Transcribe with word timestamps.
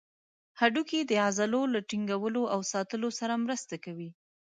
هډوکي 0.59 0.99
د 1.05 1.11
عضلو 1.25 1.61
له 1.73 1.79
ټینګولو 1.89 2.41
او 2.53 2.59
ساتلو 2.71 3.09
سره 3.19 3.33
مرسته 3.45 3.75
کوي. 3.85 4.09